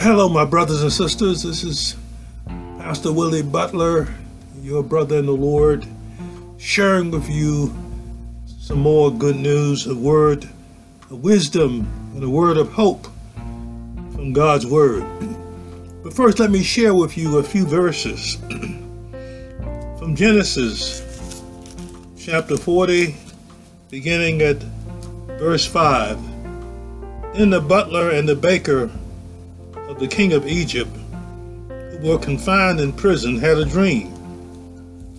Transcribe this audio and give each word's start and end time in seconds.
Hello, 0.00 0.30
my 0.30 0.46
brothers 0.46 0.80
and 0.82 0.90
sisters. 0.90 1.42
This 1.42 1.62
is 1.62 1.94
Pastor 2.78 3.12
Willie 3.12 3.42
Butler, 3.42 4.08
your 4.62 4.82
brother 4.82 5.18
in 5.18 5.26
the 5.26 5.32
Lord, 5.32 5.86
sharing 6.56 7.10
with 7.10 7.28
you 7.28 7.70
some 8.46 8.80
more 8.80 9.12
good 9.12 9.36
news, 9.36 9.86
a 9.86 9.94
word 9.94 10.44
of 11.10 11.22
wisdom, 11.22 11.86
and 12.14 12.24
a 12.24 12.30
word 12.30 12.56
of 12.56 12.72
hope 12.72 13.08
from 14.14 14.32
God's 14.32 14.64
Word. 14.66 15.04
But 16.02 16.14
first, 16.14 16.38
let 16.38 16.50
me 16.50 16.62
share 16.62 16.94
with 16.94 17.18
you 17.18 17.36
a 17.36 17.42
few 17.42 17.66
verses 17.66 18.36
from 19.98 20.16
Genesis 20.16 21.42
chapter 22.18 22.56
40, 22.56 23.14
beginning 23.90 24.40
at 24.40 24.62
verse 25.38 25.66
5. 25.66 26.18
Then 27.34 27.50
the 27.50 27.60
butler 27.60 28.08
and 28.08 28.26
the 28.26 28.34
baker 28.34 28.90
the 30.00 30.08
king 30.08 30.32
of 30.32 30.46
Egypt, 30.46 30.90
who 31.68 31.98
were 32.02 32.18
confined 32.18 32.80
in 32.80 32.90
prison, 32.90 33.36
had 33.36 33.58
a 33.58 33.66
dream. 33.66 34.10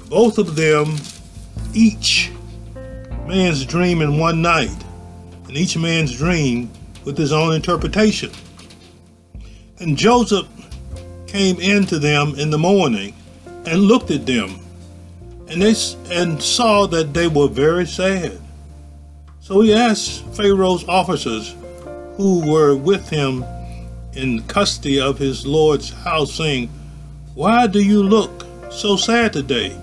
Both 0.10 0.40
of 0.40 0.56
them, 0.56 0.96
each 1.76 2.32
man's 3.28 3.64
dream 3.64 4.02
in 4.02 4.18
one 4.18 4.42
night, 4.42 4.76
and 5.48 5.56
each 5.56 5.78
man's 5.78 6.18
dream 6.18 6.72
with 7.06 7.16
his 7.16 7.32
own 7.32 7.54
interpretation. 7.54 8.32
And 9.78 9.96
Joseph 9.96 10.48
came 11.28 11.60
into 11.60 12.00
them 12.00 12.34
in 12.36 12.50
the 12.50 12.58
morning 12.58 13.14
and 13.68 13.82
looked 13.82 14.10
at 14.10 14.26
them, 14.26 14.60
and 15.48 15.62
they 15.62 15.76
and 16.10 16.42
saw 16.42 16.88
that 16.88 17.14
they 17.14 17.28
were 17.28 17.48
very 17.48 17.86
sad. 17.86 18.40
So 19.42 19.62
he 19.62 19.76
asked 19.76 20.26
Pharaoh's 20.36 20.88
officers 20.88 21.56
who 22.18 22.52
were 22.52 22.76
with 22.76 23.08
him 23.08 23.46
in 24.14 24.44
custody 24.44 25.00
of 25.00 25.18
his 25.18 25.46
Lord's 25.46 25.92
house, 25.92 26.34
saying, 26.34 26.70
Why 27.34 27.68
do 27.68 27.82
you 27.82 28.04
look 28.04 28.46
so 28.70 28.96
sad 28.96 29.34
today? 29.34 29.78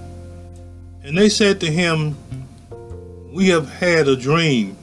And 1.02 1.16
they 1.16 1.28
said 1.28 1.60
to 1.60 1.70
him, 1.70 2.16
We 3.32 3.48
have 3.48 3.68
had 3.68 4.08
a 4.08 4.16
dream, 4.16 4.76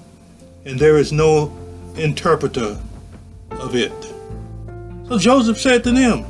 and 0.65 0.79
there 0.79 0.97
is 0.97 1.11
no 1.11 1.55
interpreter 1.95 2.77
of 3.51 3.75
it. 3.75 3.93
So 5.07 5.19
Joseph 5.19 5.59
said 5.59 5.83
to 5.83 5.91
them, 5.91 6.25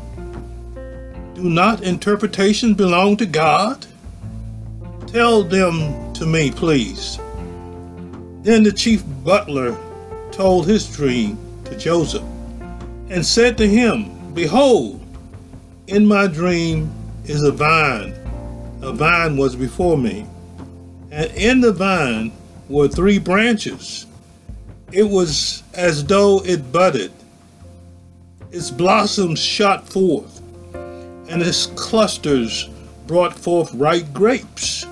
Do 1.35 1.43
not 1.43 1.81
interpretations 1.81 2.75
belong 2.75 3.17
to 3.17 3.25
God? 3.25 3.85
Tell 5.07 5.43
them 5.43 6.13
to 6.15 6.25
me, 6.25 6.51
please. 6.51 7.17
Then 8.41 8.63
the 8.63 8.71
chief 8.71 9.03
butler 9.23 9.77
told 10.31 10.67
his 10.67 10.93
dream 10.93 11.37
to 11.65 11.77
Joseph 11.77 12.23
and 13.09 13.25
said 13.25 13.57
to 13.57 13.67
him, 13.67 14.33
Behold, 14.33 15.05
in 15.87 16.05
my 16.05 16.27
dream 16.27 16.91
is 17.25 17.43
a 17.43 17.51
vine. 17.51 18.13
A 18.81 18.91
vine 18.91 19.37
was 19.37 19.55
before 19.55 19.97
me, 19.97 20.25
and 21.11 21.31
in 21.31 21.61
the 21.61 21.71
vine 21.71 22.31
were 22.67 22.87
three 22.87 23.19
branches. 23.19 24.07
It 24.91 25.03
was 25.03 25.63
as 25.73 26.05
though 26.05 26.43
it 26.45 26.71
budded. 26.71 27.11
Its 28.51 28.71
blossoms 28.71 29.39
shot 29.39 29.87
forth, 29.87 30.41
and 30.73 31.41
its 31.41 31.67
clusters 31.67 32.69
brought 33.07 33.33
forth 33.33 33.73
ripe 33.73 34.11
grapes. 34.13 34.85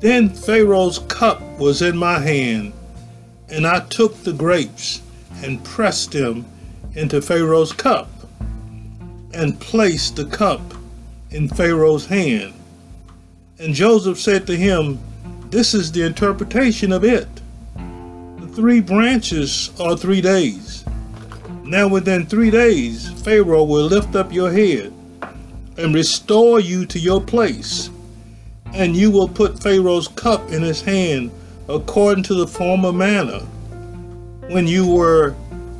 Then 0.00 0.28
Pharaoh's 0.30 1.00
cup 1.00 1.42
was 1.58 1.82
in 1.82 1.96
my 1.96 2.18
hand, 2.18 2.72
and 3.48 3.66
I 3.66 3.80
took 3.80 4.16
the 4.22 4.32
grapes 4.32 5.02
and 5.42 5.62
pressed 5.64 6.12
them 6.12 6.46
into 6.94 7.22
Pharaoh's 7.22 7.72
cup, 7.72 8.08
and 9.32 9.60
placed 9.60 10.16
the 10.16 10.24
cup 10.24 10.60
in 11.30 11.48
Pharaoh's 11.48 12.06
hand. 12.06 12.54
And 13.58 13.74
Joseph 13.74 14.18
said 14.18 14.46
to 14.46 14.56
him, 14.56 14.98
This 15.50 15.74
is 15.74 15.92
the 15.92 16.04
interpretation 16.04 16.92
of 16.92 17.04
it. 17.04 17.28
The 17.74 18.48
three 18.48 18.80
branches 18.80 19.70
are 19.78 19.96
three 19.96 20.20
days. 20.20 20.84
Now 21.62 21.86
within 21.86 22.26
three 22.26 22.50
days, 22.50 23.10
Pharaoh 23.22 23.64
will 23.64 23.86
lift 23.86 24.16
up 24.16 24.32
your 24.32 24.50
head 24.50 24.92
and 25.76 25.94
restore 25.94 26.58
you 26.58 26.84
to 26.86 26.98
your 26.98 27.20
place. 27.20 27.90
And 28.72 28.96
you 28.96 29.10
will 29.10 29.28
put 29.28 29.62
Pharaoh's 29.62 30.08
cup 30.08 30.50
in 30.50 30.62
his 30.62 30.80
hand 30.80 31.30
according 31.68 32.24
to 32.24 32.34
the 32.34 32.46
former 32.46 32.92
manner 32.92 33.40
when 34.48 34.66
you 34.66 34.92
were 34.92 35.34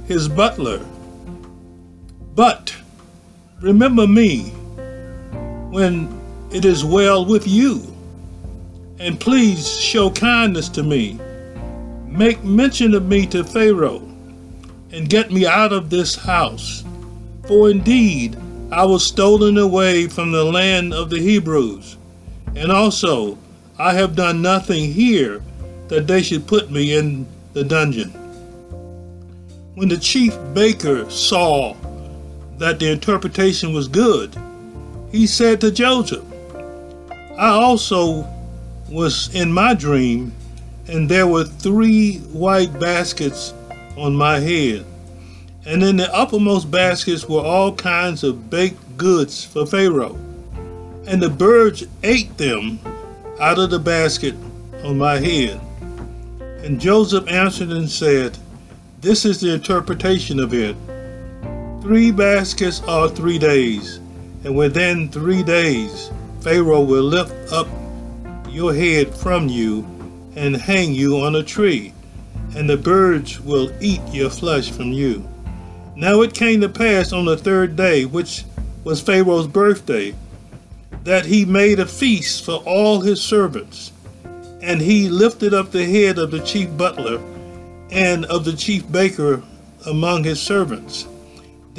his 0.06 0.28
butler. 0.28 0.80
But 2.34 2.74
remember 3.60 4.06
me 4.06 4.50
when 5.70 6.08
it 6.52 6.64
is 6.64 6.84
well 6.84 7.24
with 7.24 7.46
you, 7.46 7.82
and 8.98 9.18
please 9.18 9.78
show 9.80 10.10
kindness 10.10 10.68
to 10.70 10.82
me. 10.82 11.18
Make 12.06 12.42
mention 12.42 12.94
of 12.94 13.06
me 13.06 13.26
to 13.28 13.44
Pharaoh, 13.44 14.02
and 14.92 15.08
get 15.08 15.30
me 15.30 15.46
out 15.46 15.72
of 15.72 15.90
this 15.90 16.16
house. 16.16 16.84
For 17.46 17.70
indeed 17.70 18.36
I 18.72 18.84
was 18.84 19.04
stolen 19.04 19.58
away 19.58 20.06
from 20.06 20.30
the 20.32 20.44
land 20.44 20.94
of 20.94 21.10
the 21.10 21.18
Hebrews, 21.18 21.96
and 22.54 22.70
also 22.70 23.38
I 23.78 23.94
have 23.94 24.14
done 24.14 24.42
nothing 24.42 24.92
here 24.92 25.42
that 25.88 26.06
they 26.06 26.22
should 26.22 26.46
put 26.46 26.70
me 26.70 26.94
in 26.94 27.26
the 27.52 27.64
dungeon. 27.64 28.10
When 29.74 29.88
the 29.88 29.96
chief 29.96 30.36
baker 30.54 31.08
saw 31.10 31.74
that 32.60 32.78
the 32.78 32.92
interpretation 32.92 33.72
was 33.72 33.88
good, 33.88 34.36
he 35.10 35.26
said 35.26 35.62
to 35.62 35.70
Joseph, 35.70 36.22
I 37.38 37.48
also 37.48 38.28
was 38.90 39.34
in 39.34 39.50
my 39.50 39.72
dream, 39.72 40.32
and 40.86 41.08
there 41.08 41.26
were 41.26 41.44
three 41.44 42.18
white 42.18 42.78
baskets 42.78 43.54
on 43.96 44.14
my 44.14 44.40
head. 44.40 44.84
And 45.64 45.82
in 45.82 45.96
the 45.96 46.14
uppermost 46.14 46.70
baskets 46.70 47.26
were 47.26 47.40
all 47.40 47.74
kinds 47.74 48.22
of 48.24 48.50
baked 48.50 48.98
goods 48.98 49.42
for 49.42 49.64
Pharaoh. 49.64 50.18
And 51.06 51.22
the 51.22 51.30
birds 51.30 51.84
ate 52.02 52.36
them 52.36 52.78
out 53.40 53.58
of 53.58 53.70
the 53.70 53.78
basket 53.78 54.34
on 54.84 54.98
my 54.98 55.16
head. 55.16 55.58
And 56.62 56.78
Joseph 56.78 57.26
answered 57.26 57.70
and 57.70 57.90
said, 57.90 58.36
This 59.00 59.24
is 59.24 59.40
the 59.40 59.54
interpretation 59.54 60.38
of 60.38 60.52
it. 60.52 60.76
Three 61.90 62.12
baskets 62.12 62.80
are 62.86 63.08
three 63.08 63.36
days, 63.36 63.96
and 64.44 64.56
within 64.56 65.08
three 65.08 65.42
days 65.42 66.12
Pharaoh 66.40 66.82
will 66.82 67.02
lift 67.02 67.52
up 67.52 67.66
your 68.48 68.72
head 68.72 69.12
from 69.12 69.48
you 69.48 69.84
and 70.36 70.56
hang 70.56 70.94
you 70.94 71.16
on 71.16 71.34
a 71.34 71.42
tree, 71.42 71.92
and 72.54 72.70
the 72.70 72.76
birds 72.76 73.40
will 73.40 73.72
eat 73.82 74.02
your 74.12 74.30
flesh 74.30 74.70
from 74.70 74.92
you. 74.92 75.28
Now 75.96 76.22
it 76.22 76.32
came 76.32 76.60
to 76.60 76.68
pass 76.68 77.12
on 77.12 77.24
the 77.24 77.36
third 77.36 77.74
day, 77.74 78.04
which 78.04 78.44
was 78.84 79.00
Pharaoh's 79.00 79.48
birthday, 79.48 80.14
that 81.02 81.26
he 81.26 81.44
made 81.44 81.80
a 81.80 81.86
feast 81.86 82.44
for 82.44 82.62
all 82.64 83.00
his 83.00 83.20
servants. 83.20 83.90
And 84.62 84.80
he 84.80 85.08
lifted 85.08 85.52
up 85.52 85.72
the 85.72 85.86
head 85.86 86.18
of 86.18 86.30
the 86.30 86.38
chief 86.38 86.68
butler 86.76 87.20
and 87.90 88.26
of 88.26 88.44
the 88.44 88.54
chief 88.54 88.88
baker 88.92 89.42
among 89.84 90.22
his 90.22 90.40
servants. 90.40 91.08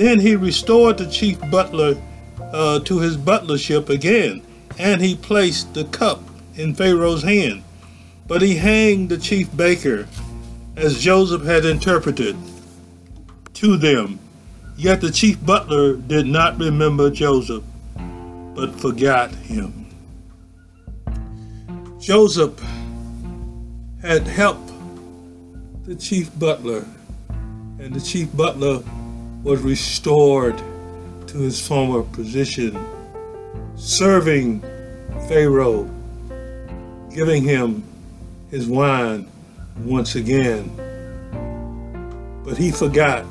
Then 0.01 0.19
he 0.19 0.35
restored 0.35 0.97
the 0.97 1.05
chief 1.05 1.39
butler 1.51 1.95
uh, 2.41 2.79
to 2.79 2.99
his 3.01 3.17
butlership 3.17 3.87
again, 3.87 4.41
and 4.79 4.99
he 4.99 5.15
placed 5.15 5.75
the 5.75 5.83
cup 5.85 6.23
in 6.55 6.73
Pharaoh's 6.73 7.21
hand. 7.21 7.61
But 8.27 8.41
he 8.41 8.55
hanged 8.55 9.09
the 9.09 9.19
chief 9.19 9.55
baker, 9.55 10.07
as 10.75 10.99
Joseph 10.99 11.43
had 11.43 11.65
interpreted, 11.65 12.35
to 13.53 13.77
them. 13.77 14.17
Yet 14.75 15.01
the 15.01 15.11
chief 15.11 15.45
butler 15.45 15.97
did 15.97 16.25
not 16.25 16.57
remember 16.57 17.11
Joseph, 17.11 17.63
but 18.55 18.73
forgot 18.79 19.29
him. 19.35 19.85
Joseph 21.99 22.59
had 24.01 24.27
helped 24.27 24.73
the 25.85 25.93
chief 25.93 26.31
butler, 26.39 26.87
and 27.77 27.93
the 27.93 28.01
chief 28.01 28.35
butler 28.35 28.81
was 29.43 29.61
restored 29.61 30.57
to 31.27 31.37
his 31.39 31.65
former 31.65 32.03
position, 32.03 32.77
serving 33.75 34.61
Pharaoh, 35.27 35.89
giving 37.13 37.43
him 37.43 37.83
his 38.51 38.67
wine 38.67 39.27
once 39.79 40.15
again. 40.15 40.69
But 42.43 42.57
he 42.57 42.71
forgot 42.71 43.25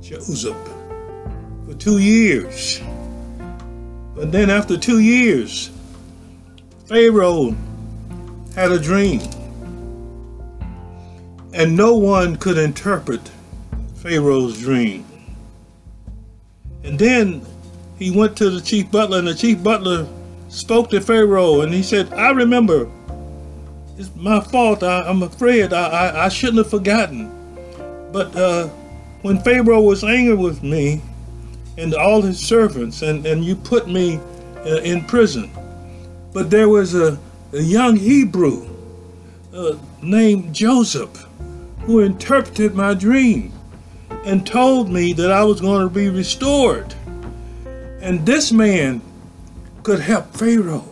Joseph 0.00 0.56
for 1.66 1.74
two 1.74 1.98
years. 1.98 2.80
But 4.14 4.32
then 4.32 4.50
after 4.50 4.76
two 4.76 5.00
years, 5.00 5.70
Pharaoh 6.86 7.54
had 8.54 8.72
a 8.72 8.78
dream. 8.78 9.20
And 11.52 11.76
no 11.76 11.96
one 11.96 12.36
could 12.36 12.58
interpret 12.58 13.30
Pharaoh's 14.06 14.60
dream. 14.60 15.04
And 16.84 16.96
then 16.96 17.44
he 17.98 18.16
went 18.16 18.36
to 18.36 18.50
the 18.50 18.60
chief 18.60 18.88
butler, 18.88 19.18
and 19.18 19.26
the 19.26 19.34
chief 19.34 19.64
butler 19.64 20.06
spoke 20.48 20.90
to 20.90 21.00
Pharaoh, 21.00 21.62
and 21.62 21.74
he 21.74 21.82
said, 21.82 22.14
I 22.14 22.30
remember. 22.30 22.88
It's 23.98 24.14
my 24.14 24.38
fault. 24.38 24.84
I, 24.84 25.10
am 25.10 25.24
afraid. 25.24 25.72
I, 25.72 25.88
I, 25.88 26.24
I, 26.26 26.28
shouldn't 26.28 26.58
have 26.58 26.70
forgotten. 26.70 27.32
But 28.12 28.36
uh, 28.36 28.68
when 29.22 29.40
Pharaoh 29.40 29.82
was 29.82 30.04
angry 30.04 30.36
with 30.36 30.62
me 30.62 31.02
and 31.76 31.92
all 31.92 32.22
his 32.22 32.38
servants, 32.38 33.02
and, 33.02 33.26
and 33.26 33.44
you 33.44 33.56
put 33.56 33.88
me 33.88 34.20
uh, 34.58 34.82
in 34.82 35.04
prison, 35.06 35.50
but 36.32 36.48
there 36.48 36.68
was 36.68 36.94
a, 36.94 37.18
a 37.52 37.60
young 37.60 37.96
Hebrew 37.96 38.68
uh, 39.52 39.76
named 40.00 40.54
Joseph 40.54 41.26
who 41.80 42.00
interpreted 42.00 42.76
my 42.76 42.94
dream 42.94 43.55
and 44.26 44.44
told 44.44 44.90
me 44.90 45.12
that 45.12 45.30
I 45.30 45.44
was 45.44 45.60
going 45.60 45.88
to 45.88 45.94
be 45.94 46.10
restored. 46.10 46.92
And 48.00 48.26
this 48.26 48.50
man 48.50 49.00
could 49.84 50.00
help 50.00 50.34
Pharaoh. 50.36 50.84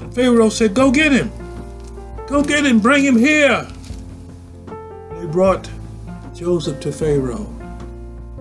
And 0.00 0.14
Pharaoh 0.14 0.50
said, 0.50 0.74
Go 0.74 0.90
get 0.92 1.12
him. 1.12 1.32
Go 2.26 2.44
get 2.44 2.66
him. 2.66 2.78
Bring 2.78 3.04
him 3.04 3.16
here. 3.16 3.66
They 4.66 5.26
brought 5.26 5.68
Joseph 6.34 6.78
to 6.80 6.92
Pharaoh. 6.92 7.50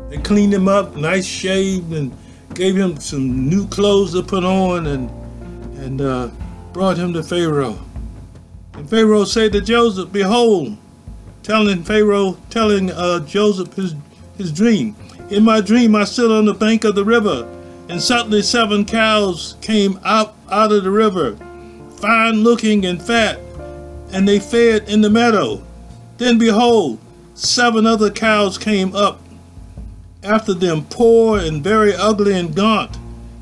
They 0.09 0.17
cleaned 0.17 0.53
him 0.53 0.67
up, 0.67 0.97
nice 0.97 1.25
shaved, 1.25 1.93
and 1.93 2.15
gave 2.53 2.75
him 2.75 2.99
some 2.99 3.49
new 3.49 3.65
clothes 3.67 4.13
to 4.13 4.23
put 4.23 4.43
on 4.43 4.87
and, 4.87 5.09
and 5.77 6.01
uh, 6.01 6.29
brought 6.73 6.97
him 6.97 7.13
to 7.13 7.23
Pharaoh. 7.23 7.79
And 8.73 8.89
Pharaoh 8.89 9.23
said 9.23 9.53
to 9.53 9.61
Joseph, 9.61 10.11
Behold, 10.11 10.77
telling 11.45 11.83
Pharaoh, 11.83 12.37
telling 12.49 12.89
uh, 12.89 13.19
Joseph 13.19 13.75
his, 13.75 13.93
his 14.35 14.51
dream. 14.51 14.95
In 15.29 15.43
my 15.43 15.61
dream, 15.61 15.95
I 15.95 16.03
stood 16.03 16.31
on 16.31 16.45
the 16.45 16.55
bank 16.55 16.83
of 16.83 16.95
the 16.95 17.05
river, 17.05 17.47
and 17.87 18.01
suddenly 18.01 18.41
seven 18.41 18.83
cows 18.83 19.55
came 19.61 19.99
out, 20.03 20.33
out 20.49 20.71
of 20.71 20.83
the 20.83 20.89
river, 20.89 21.37
fine 21.97 22.43
looking 22.43 22.83
and 22.83 22.99
fat, 22.99 23.39
and 24.11 24.27
they 24.27 24.39
fed 24.39 24.89
in 24.89 25.01
the 25.01 25.09
meadow. 25.09 25.61
Then 26.17 26.39
behold, 26.39 26.99
seven 27.35 27.85
other 27.85 28.09
cows 28.09 28.57
came 28.57 28.95
up 28.95 29.21
after 30.23 30.55
them, 30.55 30.85
poor 30.89 31.37
and 31.37 31.63
very 31.63 31.93
ugly 31.93 32.33
and 32.33 32.55
gaunt. 32.55 32.97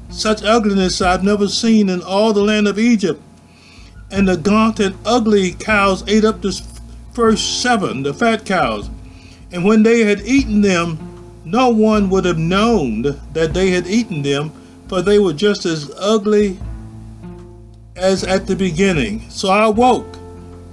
Such 0.09 0.43
ugliness 0.43 1.01
I've 1.01 1.23
never 1.23 1.47
seen 1.47 1.87
in 1.87 2.01
all 2.01 2.33
the 2.33 2.43
land 2.43 2.67
of 2.67 2.77
Egypt 2.77 3.21
and 4.13 4.27
the 4.27 4.37
gaunt 4.37 4.79
and 4.79 4.95
ugly 5.05 5.53
cows 5.53 6.03
ate 6.07 6.23
up 6.23 6.41
the 6.41 6.51
first 7.13 7.61
seven, 7.61 8.03
the 8.03 8.13
fat 8.13 8.45
cows. 8.45 8.89
And 9.51 9.63
when 9.63 9.83
they 9.83 10.01
had 10.01 10.21
eaten 10.21 10.61
them, 10.61 10.97
no 11.45 11.69
one 11.69 12.09
would 12.09 12.25
have 12.25 12.37
known 12.37 13.01
that 13.33 13.53
they 13.53 13.71
had 13.71 13.87
eaten 13.87 14.21
them, 14.21 14.51
for 14.87 15.01
they 15.01 15.19
were 15.19 15.33
just 15.33 15.65
as 15.65 15.91
ugly 15.97 16.57
as 17.95 18.23
at 18.23 18.47
the 18.47 18.55
beginning. 18.55 19.29
So 19.29 19.49
I 19.49 19.67
woke, 19.67 20.17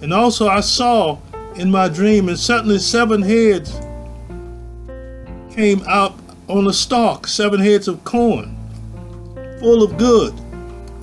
and 0.00 0.12
also 0.12 0.48
I 0.48 0.60
saw 0.60 1.18
in 1.56 1.70
my 1.70 1.88
dream, 1.88 2.28
and 2.28 2.38
suddenly 2.38 2.78
seven 2.78 3.22
heads 3.22 3.72
came 5.54 5.82
out 5.86 6.14
on 6.48 6.66
a 6.66 6.72
stalk, 6.72 7.26
seven 7.26 7.60
heads 7.60 7.88
of 7.88 8.02
corn, 8.04 8.56
full 9.58 9.82
of 9.82 9.98
good, 9.98 10.32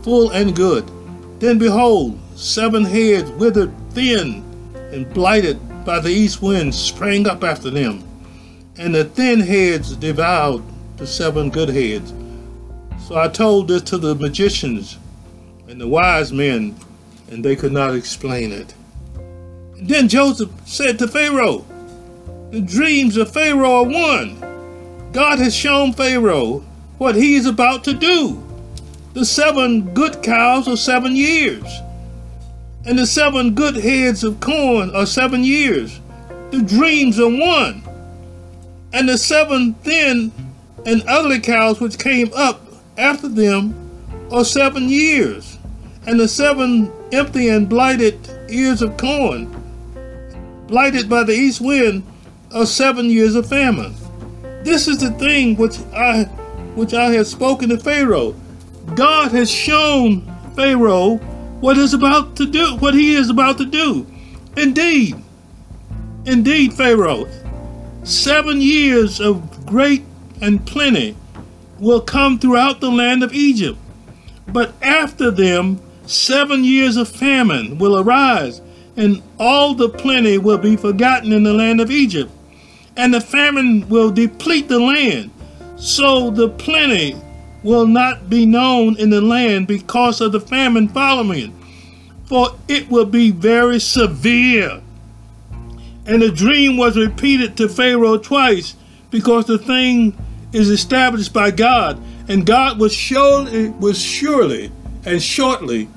full 0.04 0.32
and 0.32 0.56
good. 0.56 0.90
Then 1.40 1.60
behold, 1.60 2.20
Seven 2.38 2.84
heads, 2.84 3.32
withered 3.32 3.74
thin 3.94 4.44
and 4.92 5.12
blighted 5.14 5.60
by 5.86 6.00
the 6.00 6.10
east 6.10 6.42
wind, 6.42 6.74
sprang 6.74 7.28
up 7.28 7.44
after 7.44 7.70
them, 7.70 8.04
and 8.78 8.94
the 8.94 9.06
thin 9.06 9.40
heads 9.40 9.96
devoured 9.96 10.64
the 10.98 11.08
seven 11.08 11.50
good 11.50 11.70
heads. 11.70 12.14
So 13.06 13.18
I 13.18 13.28
told 13.28 13.68
this 13.68 13.82
to 13.84 13.98
the 13.98 14.16
magicians 14.16 14.98
and 15.68 15.80
the 15.80 15.88
wise 15.88 16.32
men, 16.32 16.76
and 17.30 17.44
they 17.44 17.56
could 17.56 17.72
not 17.72 17.96
explain 17.96 18.52
it. 18.52 18.74
And 19.78 19.88
then 19.88 20.08
Joseph 20.08 20.50
said 20.66 21.00
to 21.00 21.08
Pharaoh, 21.08 21.66
The 22.52 22.62
dreams 22.62 23.18
of 23.18 23.32
Pharaoh 23.32 23.84
are 23.84 23.84
one. 23.84 25.12
God 25.12 25.40
has 25.40 25.56
shown 25.56 25.94
Pharaoh 25.94 26.60
what 26.98 27.16
he 27.16 27.36
is 27.36 27.46
about 27.46 27.84
to 27.86 27.94
do. 27.94 28.44
The 29.14 29.26
seven 29.26 29.94
good 29.94 30.22
cows 30.22 30.68
are 30.68 30.78
seven 30.78 31.16
years 31.16 31.64
and 32.88 32.98
the 32.98 33.06
seven 33.06 33.54
good 33.54 33.76
heads 33.76 34.24
of 34.24 34.40
corn 34.40 34.96
are 34.96 35.06
seven 35.06 35.44
years. 35.44 36.00
The 36.52 36.62
dreams 36.62 37.20
are 37.20 37.30
one. 37.30 37.84
And 38.94 39.10
the 39.10 39.18
seven 39.18 39.74
thin 39.74 40.32
and 40.86 41.04
ugly 41.06 41.42
cows 41.42 41.82
which 41.82 42.00
came 42.00 42.32
up 42.34 42.62
after 42.98 43.28
them 43.28 43.76
are 44.32 44.46
seven 44.46 44.88
years. 44.88 45.58
And 46.06 46.18
the 46.18 46.30
seven 46.30 46.90
empty 47.12 47.50
and 47.50 47.68
blighted 47.68 48.18
ears 48.50 48.82
of 48.82 48.96
corn, 48.96 49.54
blighted 50.68 51.10
by 51.10 51.24
the 51.24 51.34
east 51.34 51.60
wind, 51.60 52.04
are 52.54 52.66
seven 52.66 53.10
years 53.10 53.36
of 53.36 53.50
famine. 53.50 53.94
This 54.64 54.88
is 54.88 55.00
the 55.00 55.12
thing 55.12 55.58
which 55.58 55.78
I 55.94 56.24
which 56.76 56.94
I 56.94 57.12
have 57.12 57.28
spoken 57.28 57.68
to 57.70 57.78
Pharaoh. 57.78 58.34
God 58.96 59.32
has 59.32 59.52
shown 59.52 60.22
Pharaoh 60.56 61.20
what 61.60 61.78
is 61.78 61.94
about 61.94 62.36
to 62.36 62.46
do, 62.46 62.76
what 62.78 62.94
he 62.94 63.16
is 63.16 63.30
about 63.30 63.58
to 63.58 63.66
do. 63.66 64.06
Indeed, 64.56 65.16
indeed, 66.26 66.74
Pharaoh, 66.74 67.28
seven 68.04 68.62
years 68.62 69.20
of 69.20 69.66
great 69.66 70.04
and 70.42 70.66
plenty 70.66 71.16
will 71.80 72.02
come 72.02 72.40
throughout 72.40 72.80
the 72.80 72.90
land 72.90 73.24
of 73.24 73.34
Egypt. 73.34 73.78
But 74.48 74.74
after 74.82 75.30
them, 75.32 75.82
seven 76.06 76.64
years 76.64 76.96
of 76.96 77.10
famine 77.10 77.78
will 77.78 78.00
arise, 78.00 78.62
and 78.96 79.22
all 79.40 79.74
the 79.74 79.90
plenty 79.90 80.38
will 80.38 80.58
be 80.58 80.76
forgotten 80.76 81.34
in 81.34 81.44
the 81.44 81.54
land 81.54 81.82
of 81.82 81.92
Egypt. 81.92 82.32
And 82.96 83.14
the 83.14 83.22
famine 83.22 83.88
will 83.90 84.10
deplete 84.10 84.68
the 84.70 84.80
land, 84.80 85.32
so 85.76 86.32
the 86.32 86.50
plenty 86.50 87.16
will 87.64 87.88
not 87.88 88.30
be 88.30 88.46
known 88.46 88.98
in 88.98 89.10
the 89.10 89.22
land 89.22 89.68
because 89.68 90.22
of 90.22 90.32
the 90.32 90.40
famine 90.40 90.88
following 90.88 91.54
for 92.28 92.50
it 92.68 92.90
will 92.90 93.06
be 93.06 93.32
very 93.32 93.80
severe. 93.80 94.82
And 96.06 96.22
the 96.22 96.32
dream 96.32 96.78
was 96.78 96.98
repeated 96.98 97.58
to 97.58 97.70
Pharaoh 97.70 98.18
twice 98.18 98.76
because 99.10 99.46
the 99.46 99.58
thing 99.58 100.18
is 100.54 100.70
established 100.70 101.34
by 101.34 101.52
God, 101.52 102.02
and 102.28 102.46
God 102.46 102.80
will 102.80 102.90
surely, 102.90 103.70
will 103.70 103.94
surely 103.94 104.72
and 105.06 105.22
shortly 105.22 105.88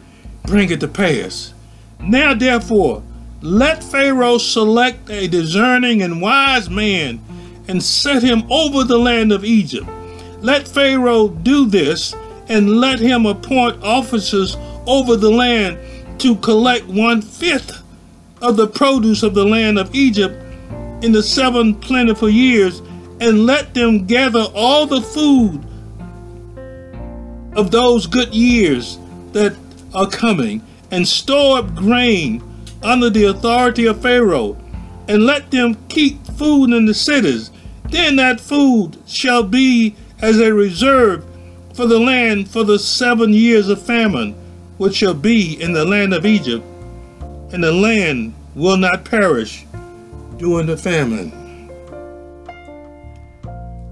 bring 0.44 0.70
it 0.70 0.80
to 0.80 0.88
pass. 0.88 1.52
Now, 2.00 2.34
therefore, 2.34 3.02
let 3.42 3.82
Pharaoh 3.82 4.38
select 4.38 5.10
a 5.10 5.26
discerning 5.26 6.02
and 6.02 6.20
wise 6.20 6.70
man 6.70 7.20
and 7.68 7.82
set 7.82 8.22
him 8.22 8.44
over 8.50 8.84
the 8.84 8.98
land 8.98 9.32
of 9.32 9.44
Egypt 9.44 9.88
let 10.40 10.66
Pharaoh 10.66 11.28
do 11.28 11.66
this, 11.66 12.14
and 12.48 12.80
let 12.80 12.98
him 12.98 13.26
appoint 13.26 13.82
officers 13.82 14.56
over 14.86 15.16
the 15.16 15.30
land 15.30 15.78
to 16.20 16.34
collect 16.36 16.86
one 16.86 17.22
fifth 17.22 17.82
of 18.42 18.56
the 18.56 18.66
produce 18.66 19.22
of 19.22 19.34
the 19.34 19.44
land 19.44 19.78
of 19.78 19.94
Egypt 19.94 20.34
in 21.02 21.12
the 21.12 21.22
seven 21.22 21.74
plentiful 21.74 22.28
years, 22.28 22.80
and 23.20 23.46
let 23.46 23.74
them 23.74 24.06
gather 24.06 24.46
all 24.54 24.86
the 24.86 25.00
food 25.00 25.64
of 27.56 27.70
those 27.70 28.06
good 28.06 28.34
years 28.34 28.98
that 29.32 29.54
are 29.94 30.08
coming, 30.08 30.62
and 30.90 31.06
store 31.06 31.58
up 31.58 31.74
grain 31.74 32.42
under 32.82 33.10
the 33.10 33.24
authority 33.24 33.86
of 33.86 34.00
Pharaoh, 34.00 34.56
and 35.08 35.24
let 35.24 35.50
them 35.50 35.76
keep 35.88 36.24
food 36.38 36.72
in 36.72 36.86
the 36.86 36.94
cities. 36.94 37.50
Then 37.90 38.16
that 38.16 38.40
food 38.40 38.96
shall 39.06 39.42
be 39.42 39.94
as 40.22 40.38
a 40.40 40.52
reserve 40.52 41.24
for 41.74 41.86
the 41.86 41.98
land 41.98 42.48
for 42.48 42.64
the 42.64 42.78
seven 42.78 43.32
years 43.32 43.68
of 43.68 43.80
famine 43.80 44.34
which 44.76 44.96
shall 44.96 45.14
be 45.14 45.60
in 45.60 45.72
the 45.72 45.84
land 45.84 46.14
of 46.14 46.24
Egypt, 46.24 46.64
and 47.52 47.62
the 47.62 47.72
land 47.72 48.34
will 48.54 48.76
not 48.76 49.04
perish 49.04 49.66
during 50.38 50.66
the 50.66 50.76
famine. 50.76 51.30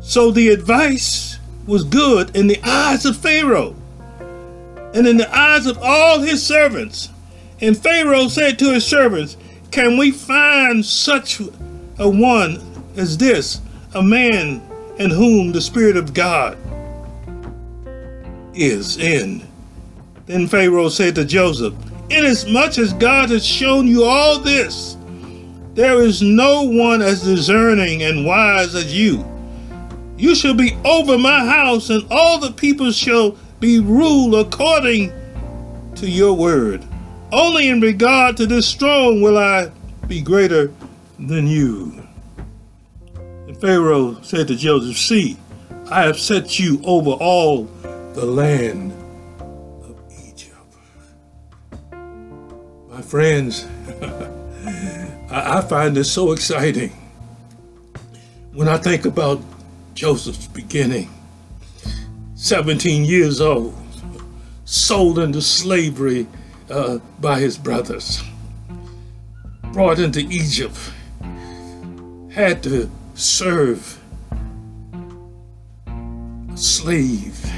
So 0.00 0.30
the 0.30 0.48
advice 0.48 1.38
was 1.66 1.84
good 1.84 2.34
in 2.34 2.46
the 2.46 2.58
eyes 2.64 3.04
of 3.04 3.18
Pharaoh 3.18 3.76
and 4.94 5.06
in 5.06 5.18
the 5.18 5.30
eyes 5.36 5.66
of 5.66 5.78
all 5.82 6.20
his 6.20 6.42
servants. 6.42 7.10
And 7.60 7.76
Pharaoh 7.76 8.28
said 8.28 8.58
to 8.60 8.72
his 8.72 8.86
servants, 8.86 9.36
Can 9.70 9.98
we 9.98 10.10
find 10.10 10.84
such 10.84 11.40
a 11.98 12.08
one 12.08 12.62
as 12.96 13.18
this, 13.18 13.60
a 13.94 14.02
man 14.02 14.62
in 14.98 15.10
whom 15.10 15.52
the 15.52 15.60
Spirit 15.60 15.96
of 15.96 16.14
God 16.14 16.56
is 18.54 18.96
in. 18.98 19.46
Then 20.26 20.46
Pharaoh 20.46 20.88
said 20.88 21.14
to 21.14 21.24
Joseph, 21.24 21.74
Inasmuch 22.10 22.78
as 22.78 22.92
God 22.94 23.30
has 23.30 23.44
shown 23.44 23.86
you 23.86 24.04
all 24.04 24.38
this, 24.38 24.96
there 25.74 26.02
is 26.02 26.22
no 26.22 26.62
one 26.62 27.02
as 27.02 27.22
discerning 27.22 28.02
and 28.02 28.26
wise 28.26 28.74
as 28.74 28.92
you. 28.92 29.24
You 30.16 30.34
shall 30.34 30.54
be 30.54 30.76
over 30.84 31.16
my 31.16 31.46
house, 31.46 31.90
and 31.90 32.04
all 32.10 32.40
the 32.40 32.50
people 32.50 32.90
shall 32.90 33.36
be 33.60 33.78
ruled 33.78 34.34
according 34.34 35.12
to 35.94 36.08
your 36.08 36.34
word. 36.34 36.84
Only 37.30 37.68
in 37.68 37.80
regard 37.80 38.36
to 38.38 38.46
this 38.46 38.66
strong 38.66 39.22
will 39.22 39.38
I 39.38 39.70
be 40.08 40.20
greater 40.20 40.72
than 41.18 41.46
you. 41.46 41.97
Pharaoh 43.60 44.20
said 44.22 44.46
to 44.48 44.56
Joseph, 44.56 44.96
See, 44.96 45.36
I 45.90 46.02
have 46.02 46.18
set 46.18 46.60
you 46.60 46.80
over 46.84 47.10
all 47.10 47.64
the 48.14 48.24
land 48.24 48.92
of 49.82 50.00
Egypt. 50.28 50.54
My 52.88 53.02
friends, 53.02 53.66
I 55.30 55.60
find 55.62 55.96
this 55.96 56.12
so 56.12 56.30
exciting 56.30 56.92
when 58.52 58.68
I 58.68 58.76
think 58.76 59.06
about 59.06 59.40
Joseph's 59.94 60.46
beginning. 60.46 61.10
17 62.36 63.04
years 63.04 63.40
old, 63.40 63.74
sold 64.66 65.18
into 65.18 65.42
slavery 65.42 66.28
uh, 66.70 66.98
by 67.20 67.40
his 67.40 67.58
brothers, 67.58 68.22
brought 69.72 69.98
into 69.98 70.20
Egypt, 70.20 70.78
had 72.30 72.62
to 72.62 72.88
serve 73.18 74.00
slave, 76.54 77.52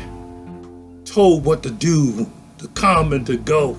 told 1.04 1.44
what 1.44 1.62
to 1.62 1.70
do, 1.70 2.26
to 2.58 2.68
come 2.68 3.12
and 3.12 3.26
to 3.26 3.36
go. 3.36 3.78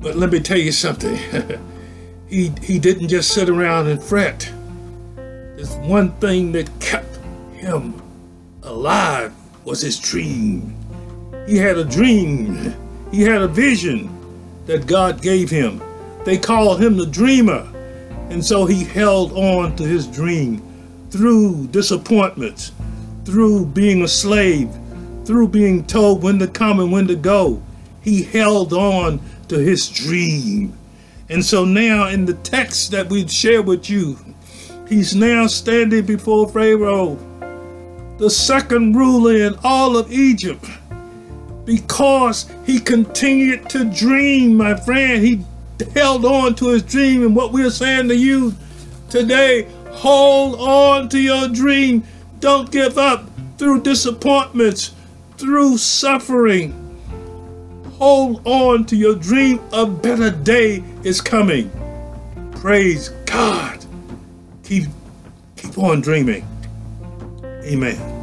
But 0.00 0.16
let 0.16 0.32
me 0.32 0.40
tell 0.40 0.58
you 0.58 0.72
something. 0.72 1.16
he, 2.28 2.50
he 2.62 2.78
didn't 2.78 3.08
just 3.08 3.32
sit 3.32 3.50
around 3.50 3.88
and 3.88 4.02
fret. 4.02 4.50
There's 5.16 5.74
one 5.76 6.12
thing 6.12 6.52
that 6.52 6.70
kept 6.80 7.18
him 7.52 8.00
alive 8.62 9.34
was 9.64 9.82
his 9.82 9.98
dream. 9.98 10.74
He 11.46 11.58
had 11.58 11.76
a 11.76 11.84
dream. 11.84 12.74
He 13.10 13.22
had 13.22 13.42
a 13.42 13.48
vision 13.48 14.08
that 14.64 14.86
God 14.86 15.20
gave 15.20 15.50
him. 15.50 15.82
They 16.24 16.38
called 16.38 16.82
him 16.82 16.96
the 16.96 17.06
dreamer. 17.06 17.70
And 18.30 18.44
so 18.44 18.66
he 18.66 18.84
held 18.84 19.32
on 19.32 19.76
to 19.76 19.84
his 19.84 20.06
dream 20.06 20.62
through 21.10 21.68
disappointments, 21.68 22.72
through 23.24 23.66
being 23.66 24.02
a 24.02 24.08
slave, 24.08 24.70
through 25.24 25.48
being 25.48 25.84
told 25.84 26.22
when 26.22 26.38
to 26.38 26.48
come 26.48 26.80
and 26.80 26.92
when 26.92 27.06
to 27.08 27.16
go. 27.16 27.62
He 28.02 28.22
held 28.22 28.72
on 28.72 29.20
to 29.48 29.58
his 29.58 29.88
dream. 29.88 30.76
And 31.28 31.44
so 31.44 31.64
now 31.64 32.08
in 32.08 32.26
the 32.26 32.34
text 32.34 32.90
that 32.92 33.08
we 33.08 33.26
share 33.28 33.62
with 33.62 33.90
you, 33.90 34.18
He's 34.88 35.14
now 35.14 35.46
standing 35.48 36.06
before 36.06 36.48
Pharaoh, 36.48 37.18
the 38.16 38.30
second 38.30 38.96
ruler 38.96 39.34
in 39.34 39.54
all 39.62 39.98
of 39.98 40.10
Egypt, 40.10 40.64
because 41.66 42.50
he 42.64 42.80
continued 42.80 43.68
to 43.68 43.84
dream, 43.84 44.56
my 44.56 44.74
friend. 44.74 45.22
He 45.22 45.44
held 45.94 46.24
on 46.24 46.54
to 46.56 46.68
his 46.68 46.82
dream. 46.82 47.24
And 47.24 47.34
what 47.34 47.52
we're 47.52 47.70
saying 47.70 48.08
to 48.08 48.16
you 48.16 48.54
today, 49.10 49.68
hold 49.90 50.60
on 50.60 51.08
to 51.10 51.20
your 51.20 51.48
dream. 51.48 52.04
Don't 52.40 52.70
give 52.70 52.98
up 52.98 53.28
through 53.58 53.82
disappointments, 53.82 54.94
through 55.36 55.78
suffering. 55.78 56.74
Hold 57.98 58.46
on 58.46 58.84
to 58.86 58.96
your 58.96 59.16
dream. 59.16 59.60
A 59.72 59.86
better 59.86 60.30
day 60.30 60.84
is 61.02 61.20
coming. 61.20 61.70
Praise 62.52 63.08
God 63.26 63.78
keep 64.68 64.84
keep 65.56 65.78
on 65.78 66.00
dreaming. 66.00 66.46
Amen. 67.64 68.17